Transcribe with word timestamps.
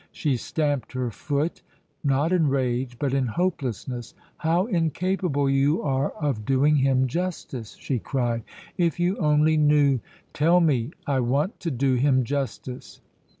She 0.11 0.35
stamped 0.35 0.93
her 0.93 1.11
foot, 1.11 1.61
not 2.03 2.31
in 2.33 2.49
rage, 2.49 2.97
but 2.97 3.13
in 3.13 3.27
hopelessness. 3.27 4.15
"How 4.37 4.65
incapable 4.65 5.47
you 5.47 5.83
are 5.83 6.09
of 6.19 6.43
doing 6.43 6.77
him 6.77 7.05
justice!" 7.05 7.77
she 7.79 7.99
cried. 7.99 8.41
"If 8.79 8.99
you 8.99 9.15
only 9.19 9.57
knew" 9.57 9.99
"Tell 10.33 10.59
me. 10.59 10.89
I 11.05 11.19
want 11.19 11.59
to 11.59 11.69
do 11.69 11.93
him 11.93 12.23
justice." 12.23 12.99